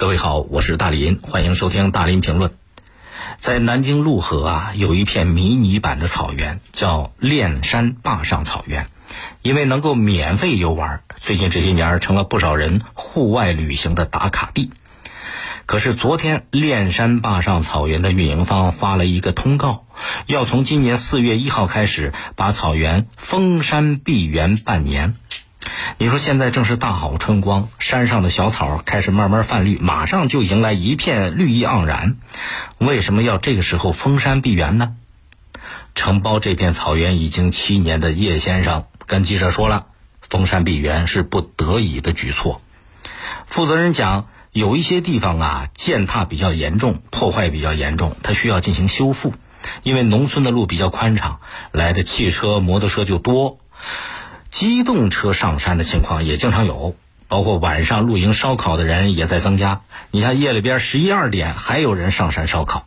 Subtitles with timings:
[0.00, 2.52] 各位好，我是大林，欢迎收听大林评论。
[3.36, 8.88] 在南京陆河啊，有一片迷你版的草原，叫练山坝上草原。
[9.42, 14.70] 因为能够免费游玩，最近这些年成了不少人户外旅行的打卡地。
[15.66, 19.84] 可是昨天，练山坝上草原的运营方发了一个通告，
[20.24, 25.16] 要从今年四月一号开始，把草原封山闭园半年。
[25.98, 32.16] 你说现在正是大好春光，山上的小草开始慢慢泛绿，马上就迎来一片绿意盎然。
[32.78, 34.94] 为什么要这个时候封山闭园呢？
[35.94, 39.86] 承包这片草原已经七年的叶先生跟记者说了，
[40.20, 42.62] 封山闭园是不得已的举措。
[43.46, 49.34] 负责人讲，有一些地方啊，践踏比较严重，破坏比较严重，它需要进行修复。
[49.82, 51.40] 因为农村的路比较宽敞，
[51.70, 53.58] 来的汽车、摩托车就多。
[54.50, 56.96] 机动车上山的情况也经常有，
[57.28, 59.82] 包括晚上露营烧烤的人也在增加。
[60.10, 62.86] 你看夜里边十一二点还有人上山烧烤。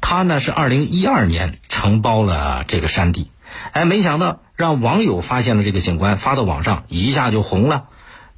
[0.00, 3.30] 他呢是二零一二年承包了这个山地，
[3.72, 7.84] 哎，没想到让网友发现了这个景观，发到网上一下就红了，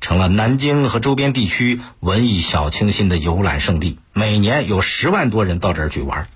[0.01, 3.99] 成了南京和周边地区文艺小清新的游览胜地。
[4.13, 6.29] 每年有十万多人到这儿去玩。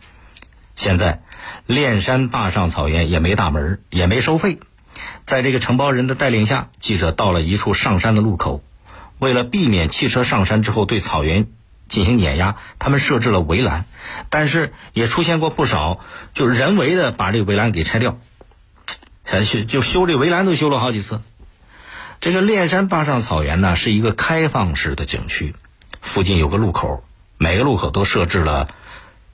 [0.75, 1.23] 现在，
[1.67, 4.59] 练山坝上草原也没大门，也没收费。
[5.25, 8.63] 在这个承包人的带领下，记者到了一处上山的路口。
[9.19, 11.47] 为了避免汽车上山之后对草原
[11.89, 13.87] 进行碾压，他们设置了围栏。
[14.31, 16.01] 但是也出现过不少，
[16.35, 18.19] 就人为的把这个围栏给拆掉，
[19.25, 21.23] 还修就修这围栏都修了好几次。
[22.21, 25.55] 这个练山坝上草原呢，是一个开放式的景区，
[26.01, 27.05] 附近有个路口，
[27.39, 28.69] 每个路口都设置了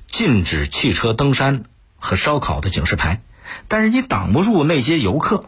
[0.07, 1.65] 禁止汽车登山
[1.97, 3.21] 和烧烤的警示牌。
[3.69, 5.47] 但是你挡不住那些游客。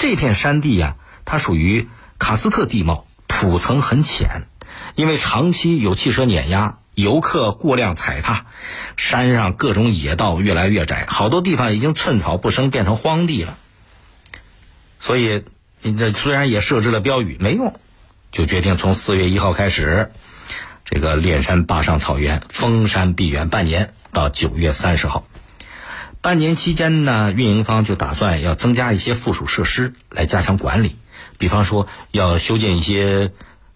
[0.00, 4.46] 这片山地呀，它属于喀斯特地貌，土层很浅，
[4.94, 8.46] 因为长期有汽车碾压，游客过量踩踏，
[8.96, 13.58] 山上各种野道越来越窄，好多地方已经寸草不生，变成荒地了。
[15.00, 15.44] 所以，
[15.82, 17.78] 这虽然也设置了标语，没用，
[18.32, 20.12] 就决定从四月一号开始，
[20.86, 25.26] 这个练山坝上草原封山闭园半年，到九月三十号。
[26.22, 30.96] 半年期间呢，运营方就打算要增加一些附属设施来加强管理，
[31.38, 33.32] 比方说要修建一些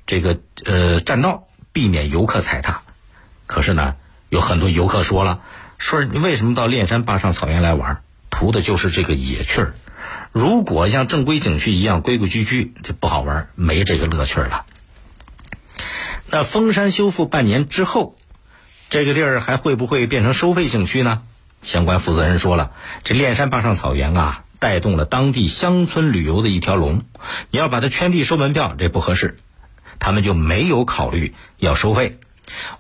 [0.07, 2.83] 这个呃栈道，避免游客踩踏。
[3.47, 3.97] 可是呢，
[4.29, 5.41] 有很多游客说了，
[5.79, 8.03] 说你为什么到练山坝上草原来玩？
[8.29, 9.75] 图的就是这个野趣儿。
[10.33, 14.67] 如果像正规景区一样规规矩矩，就不好玩，没这个乐趣了。
[16.27, 18.17] 那封山修复半年之后，
[18.91, 21.23] 这个地儿还会不会变成收费景区呢？
[21.65, 22.71] 相关负责人说了，
[23.03, 27.03] 这练山坝上草原啊，带动了当地乡村旅游的一条龙。
[27.51, 29.39] 你要把它圈地收门票，这不合适。
[29.99, 32.19] 他们就没有考虑要收费。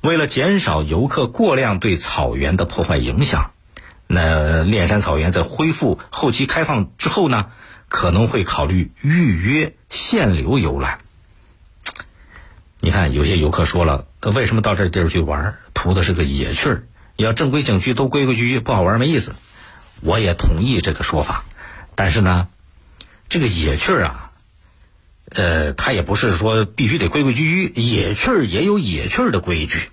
[0.03, 3.53] 为了减少游客过量对草原的破坏影响，
[4.07, 7.47] 那练山草原在恢复后期开放之后呢，
[7.89, 10.99] 可能会考虑预约限流游览。
[12.81, 15.57] 你看，有些游客说了，他为什么到这地儿去玩？
[15.73, 16.87] 图的是个野趣儿。
[17.17, 19.35] 要正规景区都规规矩矩不好玩没意思，
[20.01, 21.45] 我也同意这个说法。
[21.95, 22.49] 但是呢，
[23.29, 24.31] 这个野趣儿啊，
[25.31, 29.91] 呃，它也不是说必须得规规矩矩，野趣儿也有野趣儿的规矩。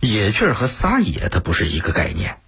[0.00, 2.38] 野趣儿和撒野它不是一个概念。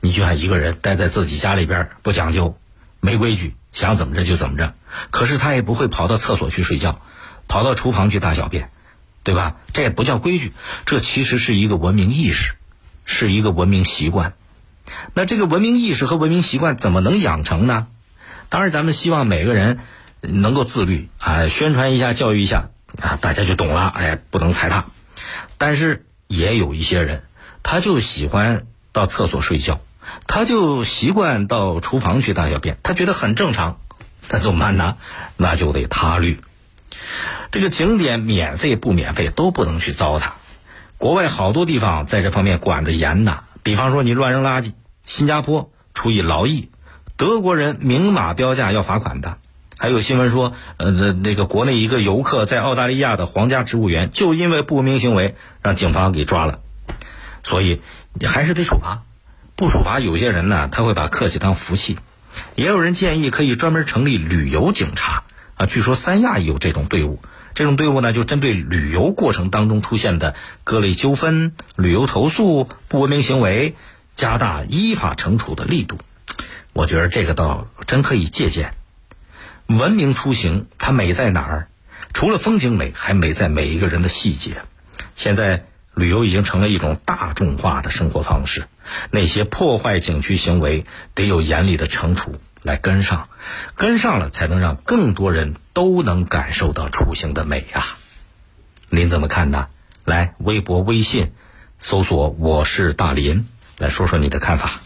[0.00, 2.58] 你就像一个人待在自己家里边不讲究，
[3.00, 4.74] 没规矩，想怎么着就怎么着，
[5.10, 7.02] 可是他也不会跑到厕所去睡觉，
[7.48, 8.70] 跑到厨房去大小便，
[9.24, 9.56] 对吧？
[9.74, 10.54] 这也不叫规矩，
[10.86, 12.54] 这其实是一个文明意识。
[13.12, 14.34] 是一个文明习惯，
[15.14, 17.88] 那这个文明意识和文明习惯怎么能养成呢？
[18.48, 19.80] 当然，咱们希望每个人
[20.20, 22.70] 能够自律啊，宣传一下、教育一下
[23.02, 23.92] 啊，大家就懂了。
[23.92, 24.84] 哎，不能踩踏。
[25.58, 27.24] 但是也有一些人，
[27.64, 29.80] 他就喜欢到厕所睡觉，
[30.28, 33.80] 他就习惯到厨房去大小便，他觉得很正常。
[34.28, 34.96] 那怎么办呢？
[35.36, 36.40] 那就得他律。
[37.50, 40.30] 这个景点免费不免费都不能去糟蹋。
[41.00, 44.72] 国外好多地方在这方面管得严呐，比方说你乱扔垃圾，
[45.06, 46.68] 新加坡处以劳役，
[47.16, 49.38] 德国人明码标价要罚款的。
[49.78, 56.60] 还有新闻说，呃，那那个国内一个游客在澳大利亚的皇家植物园，就因为不明行为让警方给抓了。
[57.44, 57.80] 所以
[58.12, 59.00] 你还是得处罚，
[59.56, 61.98] 不处罚有些人呢，他会把客气当福气。
[62.56, 65.22] 也有人建议可以专门成立旅游警察
[65.54, 67.22] 啊，据说三亚有这种队伍。
[67.54, 73.74] 这种队伍呢，就针对旅游过程当中出现的各类纠纷、旅游投诉、不文明行为，
[74.14, 75.98] 加大依法惩处的力度。
[76.72, 78.74] 我觉得这个倒真可以借鉴。
[79.66, 81.68] 文明出行，它美在哪儿？
[82.12, 84.62] 除了风景美，还美在每一个人的细节。
[85.14, 85.64] 现在
[85.94, 88.64] 旅游已经成了一种大众化的生活方式，
[89.10, 93.28] 那些破坏景区行为得有严厉的惩处来跟上，
[93.76, 97.96] 跟上了才能让更多人都能感受到出行的美啊！
[98.88, 99.68] 您怎么看呢？
[100.04, 101.32] 来，微博、微信
[101.78, 103.46] 搜索“我是大林”，
[103.78, 104.80] 来说说你的看法。